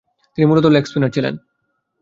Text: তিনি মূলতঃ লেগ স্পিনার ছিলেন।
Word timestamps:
তিনি 0.33 0.45
মূলতঃ 0.45 0.71
লেগ 0.71 0.83
স্পিনার 0.85 1.13
ছিলেন। 1.15 1.33